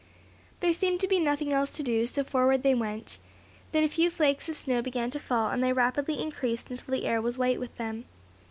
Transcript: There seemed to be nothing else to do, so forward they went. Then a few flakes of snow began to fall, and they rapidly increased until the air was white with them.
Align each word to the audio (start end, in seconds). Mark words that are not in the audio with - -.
There 0.61 0.73
seemed 0.73 0.99
to 1.01 1.07
be 1.07 1.19
nothing 1.19 1.53
else 1.53 1.69
to 1.73 1.83
do, 1.83 2.07
so 2.07 2.23
forward 2.23 2.63
they 2.63 2.73
went. 2.73 3.19
Then 3.71 3.83
a 3.83 3.87
few 3.87 4.09
flakes 4.09 4.49
of 4.49 4.57
snow 4.57 4.81
began 4.81 5.11
to 5.11 5.19
fall, 5.19 5.49
and 5.49 5.63
they 5.63 5.73
rapidly 5.73 6.19
increased 6.19 6.71
until 6.71 6.91
the 6.93 7.05
air 7.05 7.21
was 7.21 7.37
white 7.37 7.59
with 7.59 7.75
them. 7.75 8.05